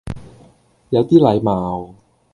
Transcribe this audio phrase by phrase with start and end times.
[0.89, 1.93] 有啲禮貌